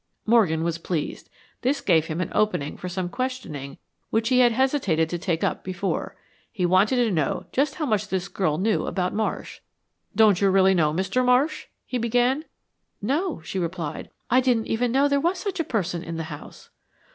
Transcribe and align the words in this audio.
Morgan 0.25 0.63
was 0.63 0.79
pleased. 0.79 1.29
This 1.61 1.79
gave 1.79 2.07
him 2.07 2.21
an 2.21 2.31
opening 2.33 2.75
for 2.75 2.89
some 2.89 3.07
questioning 3.07 3.77
which 4.09 4.29
he 4.29 4.39
had 4.39 4.51
hesitated 4.51 5.09
to 5.11 5.19
take 5.19 5.43
up 5.43 5.63
before. 5.63 6.15
He 6.51 6.65
wanted 6.65 6.95
to 6.95 7.11
know 7.11 7.45
just 7.51 7.75
how 7.75 7.85
much 7.85 8.07
this 8.07 8.27
girl 8.27 8.57
knew 8.57 8.87
about 8.87 9.13
Marsh. 9.13 9.59
"Don't 10.15 10.41
you 10.41 10.49
really 10.49 10.73
know 10.73 10.91
Mr. 10.91 11.23
Marsh?" 11.23 11.67
he 11.85 11.99
began. 11.99 12.45
"No," 12.99 13.41
she 13.43 13.59
replied. 13.59 14.09
"I 14.27 14.39
didn't 14.41 14.65
even 14.65 14.91
know 14.91 15.07
there 15.07 15.19
was 15.21 15.37
such 15.37 15.59
a 15.59 15.63
person 15.63 16.03
in 16.03 16.17
the 16.17 16.23
house." 16.33 16.71